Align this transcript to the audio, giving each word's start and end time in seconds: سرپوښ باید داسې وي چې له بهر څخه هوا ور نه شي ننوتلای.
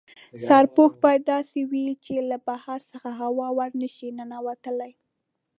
سرپوښ 0.47 0.91
باید 1.03 1.21
داسې 1.33 1.59
وي 1.71 1.87
چې 2.05 2.13
له 2.29 2.37
بهر 2.47 2.79
څخه 2.91 3.09
هوا 3.21 3.47
ور 3.57 3.71
نه 3.81 3.89
شي 3.95 4.09
ننوتلای. 4.17 4.93